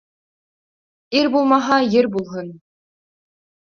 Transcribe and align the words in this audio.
Ир 1.21 1.31
булмаһа, 1.37 1.79
ер 2.01 2.13
булһын. 2.19 2.53